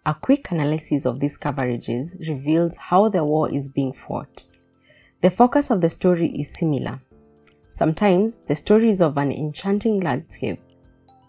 [0.07, 4.49] A quick analysis of these coverages reveals how the war is being fought.
[5.21, 6.99] The focus of the story is similar.
[7.69, 10.59] Sometimes the story is of an enchanting landscape,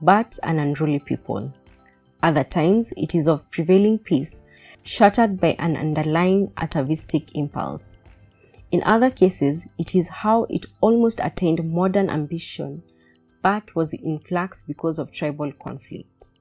[0.01, 1.53] but an unruly people.
[2.23, 4.45] Other times it is of prevailing peace,
[4.87, 7.99] shattered by an underlying atavistic impulse.
[8.71, 12.85] In other cases, it is how it almost attained modern ambition,
[13.43, 16.35] but was in flux because of tribal conflict.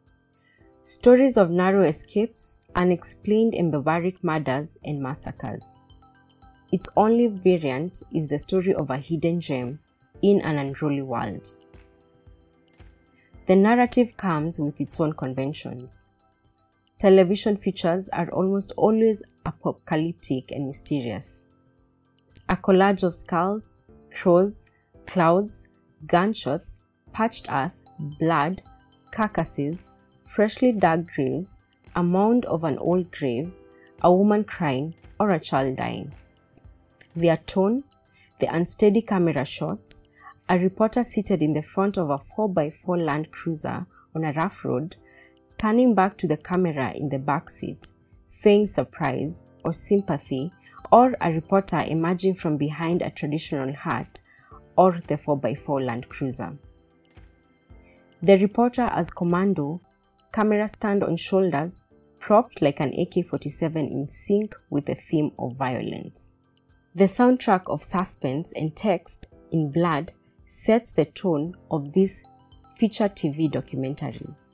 [0.83, 5.63] Stories of narrow escapes, unexplained and barbaric murders and massacres.
[6.71, 9.79] Its only variant is the story of a hidden gem
[10.21, 11.55] in an unruly world.
[13.47, 16.04] The narrative comes with its own conventions.
[16.97, 21.45] Television features are almost always apocalyptic and mysterious.
[22.47, 23.79] A collage of skulls,
[24.13, 24.65] crows,
[25.05, 25.67] clouds,
[26.07, 26.79] gunshots,
[27.11, 28.61] parched earth, blood,
[29.11, 29.83] carcasses,
[30.25, 31.61] freshly dug graves,
[31.97, 33.51] a mound of an old grave,
[34.01, 36.13] a woman crying, or a child dying.
[37.13, 37.83] Their tone,
[38.39, 40.07] the unsteady camera shots,
[40.47, 44.95] a reporter seated in the front of a 4x4 Land Cruiser on a rough road,
[45.57, 47.87] turning back to the camera in the back seat,
[48.29, 50.51] feigning surprise or sympathy,
[50.91, 54.21] or a reporter emerging from behind a traditional hat
[54.77, 56.57] or the 4x4 Land Cruiser.
[58.21, 59.81] The reporter as commando,
[60.31, 61.83] camera stand on shoulders,
[62.19, 66.31] propped like an AK 47 in sync with the theme of violence.
[66.95, 70.11] The soundtrack of suspense and text in blood
[70.45, 72.23] sets the tone of these
[72.77, 74.44] feature TV documentaries.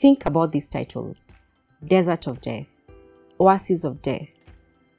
[0.00, 1.28] Think about these titles
[1.86, 2.74] Desert of Death,
[3.38, 4.30] Oasis of Death,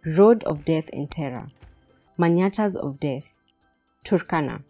[0.05, 1.47] Road of Death and Terror,
[2.19, 3.35] Manyatas of Death,
[4.05, 4.61] Turkana,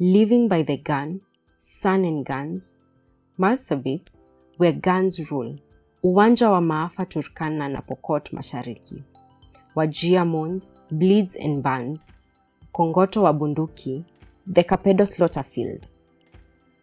[0.00, 1.20] Living by the Gun,
[1.58, 2.72] Sun and Guns,
[3.38, 4.16] Marsabit,
[4.56, 5.58] Where Guns Rule,
[6.02, 9.02] Uwanja wa Maafa Turkana na Pokot Mashariki,
[9.76, 12.16] Wajir Mourns, Bleeds and Burns,
[12.74, 14.02] Kongoto wa Bunduki,
[14.46, 15.88] the Kapedo Slaughter Field.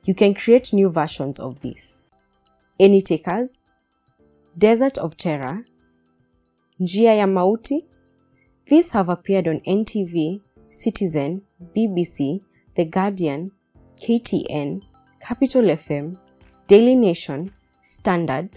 [0.03, 2.03] You can create new versions of this.
[2.77, 3.49] Any takers?
[4.57, 5.63] Desert of Terror,
[6.79, 7.85] Njia ya Mauti.
[8.67, 11.41] These have appeared on NTV, Citizen,
[11.73, 12.41] BBC,
[12.75, 13.51] The Guardian,
[13.97, 14.81] KTN,
[15.21, 16.17] Capital FM,
[16.67, 18.49] Daily Nation, Standard,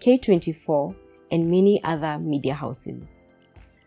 [0.00, 0.94] K24,
[1.30, 3.18] and many other media houses.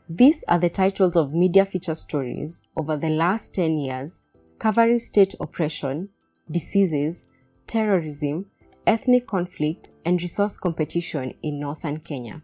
[0.07, 4.21] These are the titles of media feature stories over the last 10 years
[4.59, 6.09] covering state oppression,
[6.51, 7.25] diseases,
[7.65, 8.45] terrorism,
[8.87, 12.41] ethnic conflict, and resource competition in northern Kenya.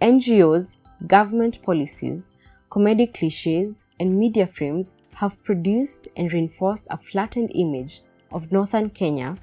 [0.00, 2.32] NGOs, government policies,
[2.70, 8.02] comedic cliches, and media frames have produced and reinforced a flattened image
[8.32, 9.36] of northern Kenya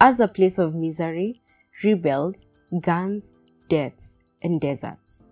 [0.00, 1.40] as a place of misery,
[1.84, 2.46] rebels,
[2.80, 3.32] guns,
[3.68, 5.26] deaths, and deserts.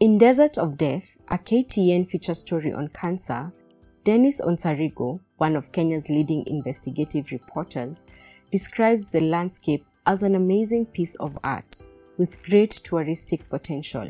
[0.00, 3.52] In Desert of Death, a KTN feature story on cancer,
[4.04, 8.04] Dennis Onsarigo, one of Kenya's leading investigative reporters,
[8.54, 11.82] describes the landscape as an amazing piece of art
[12.18, 14.08] with great touristic potential.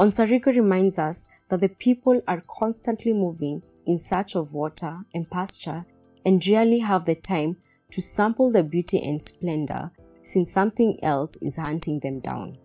[0.00, 5.84] Onsarigo reminds us that the people are constantly moving in search of water and pasture
[6.24, 7.54] and rarely have the time
[7.90, 9.90] to sample the beauty and splendor
[10.22, 12.56] since something else is hunting them down.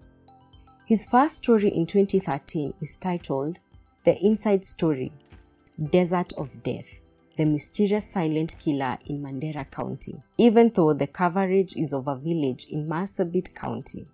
[0.85, 3.59] His first story in 2013 is titled
[4.05, 5.11] The Inside Story
[5.91, 7.01] Desert of Death
[7.37, 12.65] The Mysterious Silent Killer in Mandera County, even though the coverage is of a village
[12.71, 14.07] in Marsabit County.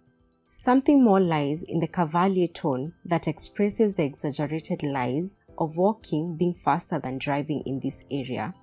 [0.45, 6.53] Something more lies in the cavalier tone that expresses the exaggerated lies of walking being
[6.53, 8.53] faster than driving in this area,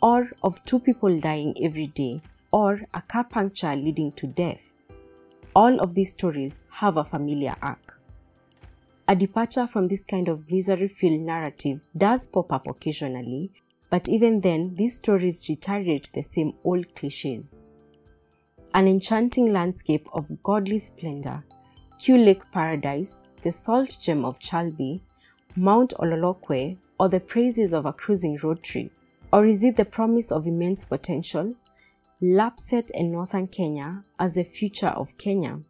[0.00, 2.22] or of two people dying every day,
[2.52, 4.60] or a car puncture leading to death.
[5.56, 7.98] All of these stories have a familiar arc.
[9.08, 13.50] A departure from this kind of misery filled narrative does pop up occasionally,
[13.90, 17.62] but even then, these stories reiterate the same old cliches.
[18.74, 21.44] An enchanting landscape of godly splendor,
[21.98, 25.00] Q Lake Paradise, the salt gem of Chalbi,
[25.56, 28.90] Mount Ololokwe, or the praises of a cruising road trip?
[29.32, 31.54] Or is it the promise of immense potential?
[32.22, 35.60] LAPSSET and Northern Kenya as the future of Kenya,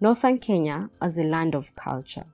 [0.00, 2.24] Northern Kenya as a land of culture.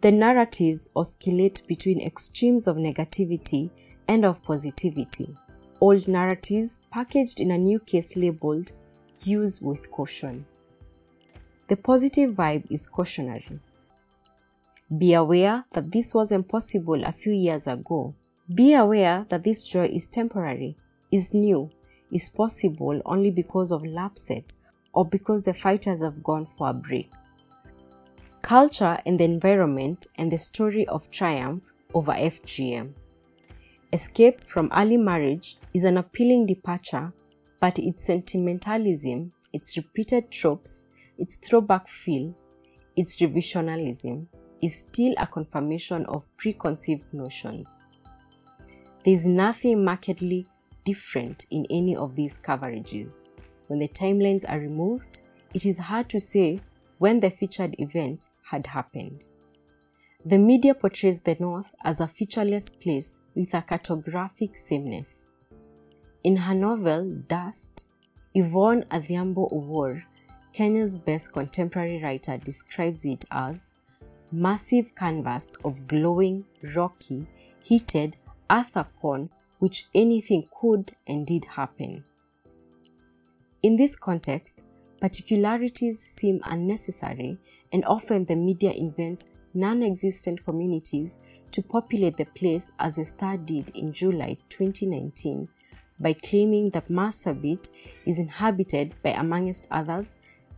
[0.00, 3.70] The narratives oscillate between extremes of negativity
[4.08, 5.36] and of positivity.
[5.80, 8.72] Old narratives packaged in a new case labeled
[9.22, 10.44] Use with Caution.
[11.68, 13.60] the positive vibe is cautionary.
[14.96, 18.14] Be aware that this wasn't possible a few years ago.
[18.54, 20.76] Be aware that this joy is temporary,
[21.12, 21.70] is new,
[22.10, 24.54] is possible only because of LAPSSET
[24.94, 27.10] or because the fighters have gone for a break.
[28.40, 32.94] Culture and the environment and the story of triumph over FGM.
[33.90, 37.10] Escape from early marriage is an appealing departure,
[37.58, 40.84] but its sentimentalism, its repeated tropes,
[41.16, 42.34] its throwback feel,
[42.96, 44.26] its revisionalism
[44.60, 47.68] is still a confirmation of preconceived notions.
[49.06, 50.46] There is nothing markedly
[50.84, 53.24] different in any of these coverages.
[53.68, 55.22] When the timelines are removed,
[55.54, 56.60] it is hard to say
[56.98, 59.28] when the featured events had happened.
[60.24, 65.30] The media portrays the North as a featureless place with a cartographic sameness.
[66.24, 67.84] In her novel Dust,
[68.34, 70.02] Yvonne Adhiambo Owuor,
[70.52, 73.72] Kenya's best contemporary writer, describes it as
[74.32, 76.44] massive canvas of glowing,
[76.74, 77.28] rocky,
[77.62, 78.16] heated
[78.50, 79.30] earth upon
[79.60, 82.02] which anything could and did happen.
[83.62, 84.62] In this context,
[85.00, 87.38] particularities seem unnecessary,
[87.72, 89.26] and often the media invents
[89.58, 91.18] non existent communities
[91.50, 95.48] to populate the place, as the Star did in July 2019
[96.00, 97.68] by claiming that Marsabit
[98.06, 100.16] is inhabited by, amongst others,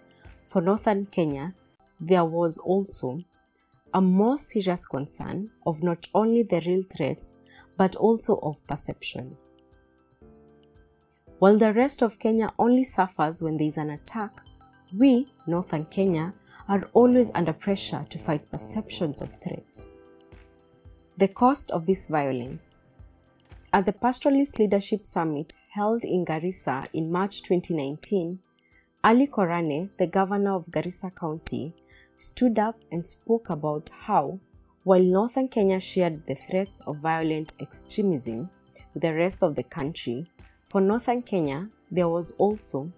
[0.48, 1.54] for northern Kenya,
[2.00, 3.22] there was also
[3.94, 7.34] a more serious concern of not only the real threats
[7.76, 9.36] but also of perception.
[11.38, 14.42] While the rest of Kenya only suffers when there is an attack,
[14.96, 16.32] we, northern Kenya,
[16.68, 19.86] are always under pressure to fight perceptions of threats.
[21.18, 22.80] The cost of this violence.
[23.72, 28.38] At the Pastoralist Leadership Summit held in Garissa in March 2019,
[29.04, 31.74] Ali Korane, the governor of Garissa County,
[32.18, 34.38] stood up and spoke about how,
[34.84, 38.50] while northern Kenya shared the threats of violent extremism
[38.94, 40.30] with the rest of the country,
[40.68, 42.92] for northern Kenya there was also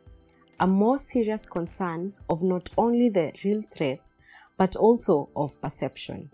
[0.60, 4.16] a more serious concern of not only the real threats
[4.56, 6.30] but also of perception.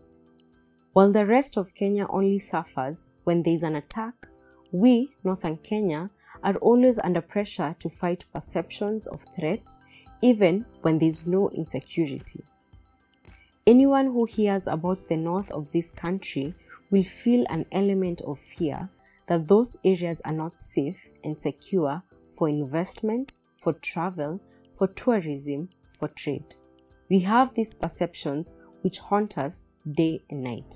[0.92, 4.14] While the rest of Kenya only suffers when there is an attack,
[4.72, 6.10] we, northern Kenya,
[6.42, 9.78] are always under pressure to fight perceptions of threats
[10.22, 12.44] even when there is no insecurity.
[13.66, 16.54] Anyone who hears about the north of this country
[16.90, 18.88] will feel an element of fear
[19.28, 22.02] that those areas are not safe and secure
[22.36, 24.40] for investment, for travel,
[24.76, 26.54] for tourism, for trade.
[27.08, 28.52] We have these perceptions
[28.82, 30.74] which haunt us day and night.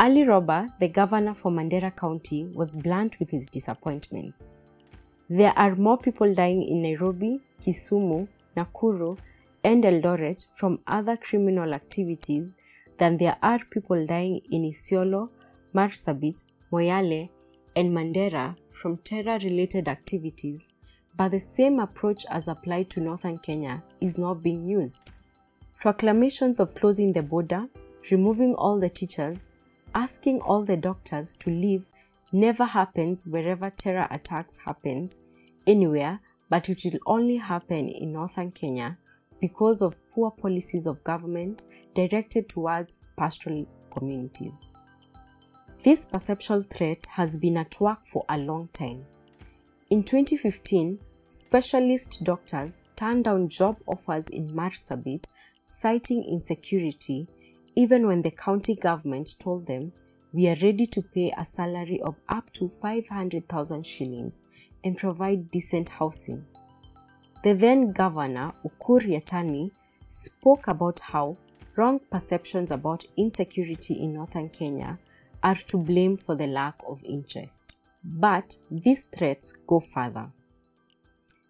[0.00, 4.52] Ali Roba, the governor for Mandera County, was blunt with his disappointments.
[5.28, 9.18] There are more people dying in Nairobi, Kisumu, Nakuru,
[9.64, 12.54] and Eldoret from other criminal activities
[12.98, 15.28] than there are people dying in Isiolo,
[15.74, 17.28] Marsabit, Moyale,
[17.76, 20.72] and Mandera from terror related activities,
[21.18, 25.10] but the same approach as applied to northern Kenya is not being used.
[25.80, 27.66] Proclamations of closing the border,
[28.10, 29.48] removing all the teachers,
[29.94, 31.84] asking all the doctors to leave
[32.30, 35.18] never happens wherever terror attacks happens
[35.66, 38.96] anywhere, but it will only happen in northern Kenya
[39.40, 41.64] because of poor policies of government
[41.96, 44.70] directed towards pastoral communities.
[45.82, 49.04] This perceptual threat has been at work for a long time.
[49.90, 50.98] In 2015,
[51.40, 55.24] specialist doctors turned down job offers in Marsabit
[55.64, 57.28] citing insecurity
[57.76, 59.92] even when the county government told them
[60.32, 64.42] we are ready to pay a salary of up to 500,000 shillings
[64.82, 66.44] and provide decent housing.
[67.44, 69.70] the then governor, Ukur Yatani,
[70.08, 71.36] spoke about how
[71.76, 74.98] wrong perceptions about insecurity in northern Kenya
[75.42, 77.76] are to blame for the lack of interest.
[78.02, 80.32] But these threats go further.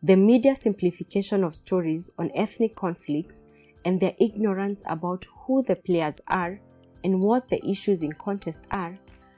[0.01, 3.47] The media simplification of stories on ethnic conflicts
[3.85, 6.61] and their ignorance about who the players are
[7.03, 8.97] and what the issues in contest are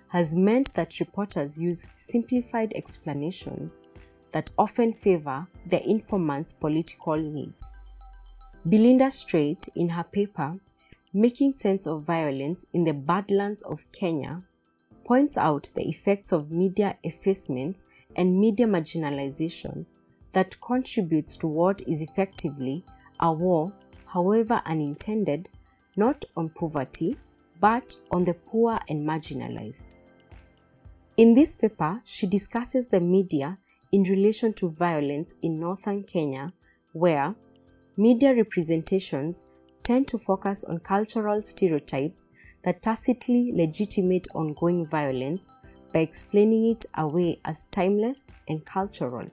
[0.08, 3.80] has meant that reporters use simplified explanations
[4.32, 7.78] that often favor their informant's political needs.
[8.66, 10.56] Belinda Straight, in her paper,
[11.14, 14.42] Making Sense of Violence in the Badlands of Kenya,
[15.06, 19.86] points out the effects of media effacements and media marginalization
[20.32, 22.84] that contributes to what is effectively
[23.20, 23.72] a war,
[24.06, 25.48] however unintended,
[25.96, 27.16] not on poverty,
[27.60, 29.96] but on the poor and marginalized.
[31.16, 33.58] In this paper, she discusses the media
[33.92, 36.52] in relation to violence in northern Kenya,
[36.92, 37.34] where
[37.96, 39.42] media representations
[39.82, 42.26] tend to focus on cultural stereotypes
[42.64, 45.52] that tacitly legitimate ongoing violence
[45.92, 49.26] by explaining it away as timeless and cultural.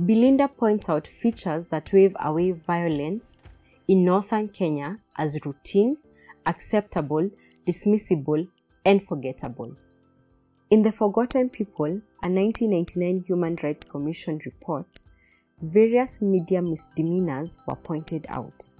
[0.00, 3.44] Belinda points out features that wave away violence
[3.86, 5.98] in northern Kenya as routine,
[6.46, 7.30] acceptable,
[7.64, 8.48] dismissible,
[8.84, 9.76] and forgettable.
[10.70, 15.04] In The Forgotten People, a 1999 Human Rights Commission report,
[15.62, 18.70] various media misdemeanors were pointed out.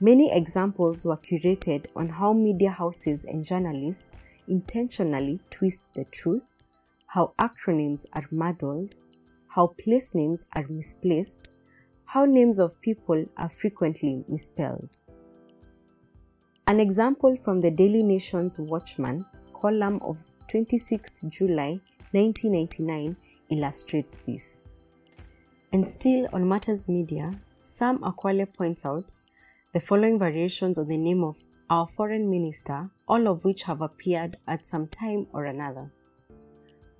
[0.00, 6.44] Many examples were curated on how media houses and journalists intentionally twist the truth,
[7.08, 8.96] how acronyms are muddled,
[9.54, 11.52] how place names are misplaced,
[12.06, 14.98] how names of people are frequently misspelled.
[16.66, 21.78] An example from the Daily Nation's Watchman column of 26 July
[22.10, 23.16] 1999
[23.50, 24.62] illustrates this.
[25.72, 27.30] And still on Matters Media,
[27.62, 29.12] Sam Akwale points out
[29.72, 31.36] the following variations on the name of
[31.70, 35.92] our foreign minister, all of which have appeared at some time or another.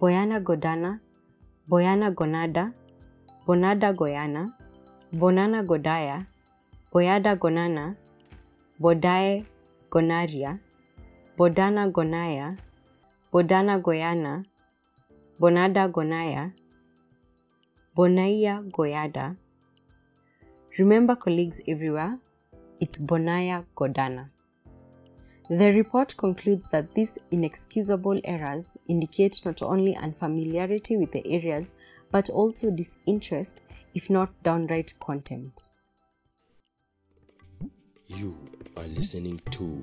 [0.00, 1.00] Boyana Godana,
[1.66, 2.72] Boyana Gonada,
[3.46, 4.52] Bonada Goyana,
[5.12, 6.26] Bonana Godaya,
[6.92, 7.96] Boyada Gonana,
[8.78, 9.46] Bodae
[9.90, 10.58] Gonaria,
[11.38, 12.58] Bodana Gonaya,
[13.32, 14.44] Bodana Goyana,
[15.40, 16.52] Bonada Gonaya,
[17.96, 19.36] Bonaya Goyada.
[20.78, 22.18] Remember, colleagues everywhere,
[22.78, 24.33] it's Bonaya Godana.
[25.50, 31.74] The report concludes that these inexcusable errors indicate not only unfamiliarity with the areas
[32.10, 33.60] but also disinterest,
[33.94, 35.68] if not downright contempt.
[38.06, 38.34] You
[38.76, 39.82] are listening to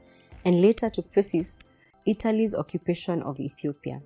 [0.45, 1.65] and later to fascist
[2.05, 4.01] Italy's occupation of Ethiopia.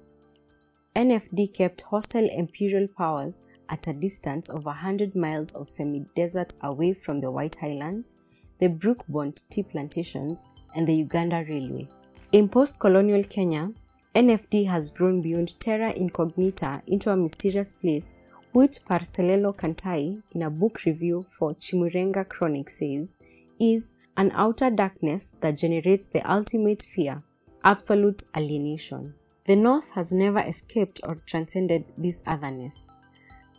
[0.96, 6.94] NFD kept hostile imperial powers at a distance of 100 miles of semi desert away
[6.94, 8.16] from the White Highlands,
[8.60, 10.44] the Brooke-Bond tea plantations,
[10.80, 11.90] and the Uganda Railway.
[12.32, 13.70] In post colonial Kenya,
[14.16, 18.14] NFD has grown beyond terra incognita into a mysterious place
[18.54, 23.18] which Parselelo Kantai, in a book review for Chimurenga Chronic, says
[23.60, 27.24] is an outer darkness that generates the ultimate fear
[27.66, 29.14] absolute alienation.
[29.48, 32.90] The North has never escaped or transcended this otherness.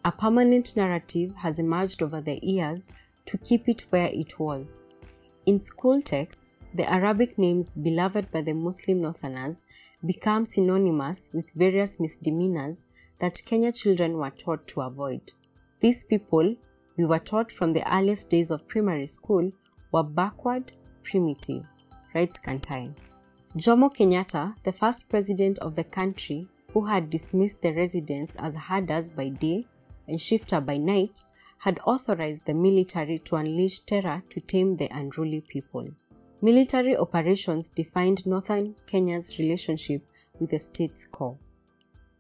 [0.07, 2.89] A permanent narrative has emerged over the years
[3.27, 4.85] to keep it where it was.
[5.45, 9.63] In school texts, the Arabic names beloved by the Muslim Northerners
[10.07, 12.85] become synonymous with various misdemeanors
[13.19, 15.33] that Kenya children were taught to avoid.
[15.81, 16.55] These people,
[16.97, 19.51] we were taught from the earliest days of primary school,
[19.93, 20.73] were backward,
[21.03, 21.67] primitive,
[22.15, 22.95] writes Kantai.
[23.57, 29.11] Jomo Kenyatta, the first president of the country who had dismissed the residents as herders
[29.11, 29.67] by day
[30.07, 31.19] and shifta by night,
[31.59, 35.89] had authorized the military to unleash terror to tame the unruly people.
[36.43, 40.03] Military operations defined northern Kenya's relationship
[40.39, 41.37] with the state's core.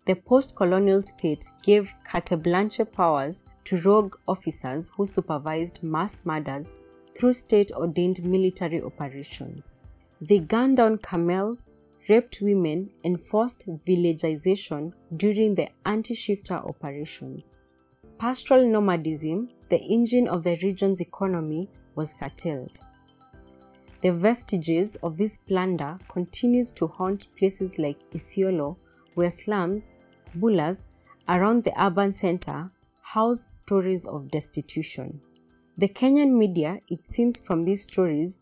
[0.06, 6.74] The post colonial state gave carte blanche powers to rogue officers who supervised mass murders
[7.18, 9.76] through state ordained military operations.
[10.20, 17.56] They gunned down camels, raped women, and forced villagization during the anti shifta operations.
[18.18, 22.80] Pastoral nomadism, the engine of the region's economy, was curtailed.
[24.02, 28.76] The vestiges of this plunder continues to haunt places like Isiolo,
[29.14, 29.92] where slums,
[30.38, 30.86] bulas,
[31.28, 32.70] around the urban center
[33.02, 35.20] house stories of destitution.
[35.76, 38.38] The Kenyan media, it seems from these stories,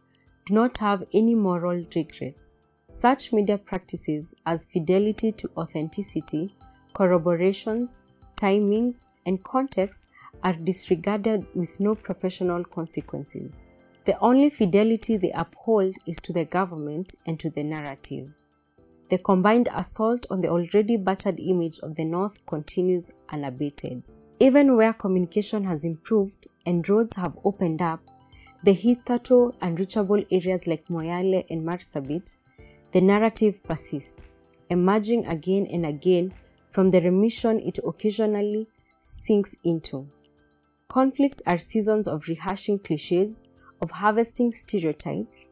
[0.47, 2.63] do not have any moral regrets.
[2.91, 6.55] Such media practices as fidelity to authenticity,
[6.95, 8.03] corroborations,
[8.37, 10.09] timings, and context
[10.45, 13.67] are disregarded with no professional consequences.
[14.09, 18.33] The only fidelity they uphold is to the government and to the narrative.
[19.11, 24.11] The combined assault on the already battered image of the North continues unabated.
[24.41, 28.01] Even where communication has improved and roads have opened up,
[28.65, 32.35] the hitherto unreachable areas like Moyale and Marsabit,
[32.93, 34.37] the narrative persists,
[34.71, 36.33] emerging again and again
[36.71, 38.69] from the remission it occasionally
[39.01, 40.09] sinks into.
[40.89, 43.43] Conflicts are seasons of rehashing cliches
[43.81, 45.47] of harvesting stereotypes,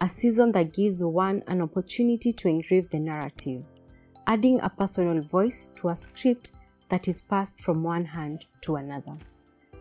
[0.00, 3.62] a season that gives one an opportunity to engrave the narrative,
[4.26, 6.52] adding a personal voice to a script
[6.88, 9.16] that is passed from one hand to another.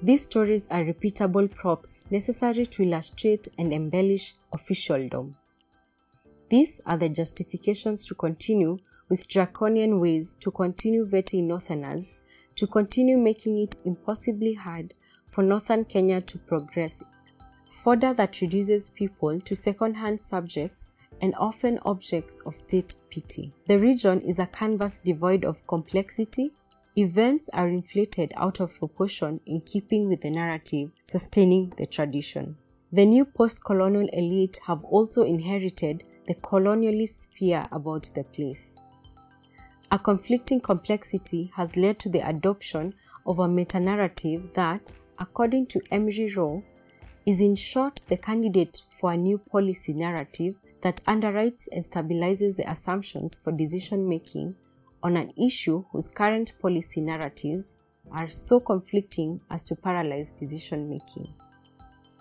[0.02, 5.36] These stories are repeatable props necessary to illustrate and embellish officialdom.
[6.50, 12.16] These are the justifications to continue with draconian ways to continue vetting Northerners,
[12.56, 14.94] to continue making it impossibly hard
[15.30, 17.02] for Northern Kenya to progress
[17.84, 23.52] fodder that reduces people to second hand subjects and often objects of state pity.
[23.68, 26.54] The region is a canvas devoid of complexity.
[26.96, 32.56] Events are inflated out of proportion in keeping with the narrative sustaining the tradition.
[32.94, 38.78] The new post colonial elite have also inherited the colonialist fear about the place.
[39.92, 42.94] A conflicting complexity has led to the adoption
[43.26, 46.64] of a meta narrative that, according to Emery Roe,
[47.26, 52.70] is in short the candidate for a new policy narrative that underwrites and stabilizes the
[52.70, 54.56] assumptions for decision making
[55.02, 57.76] on an issue whose current policy narratives
[58.12, 61.34] are so conflicting as to paralyze decision making.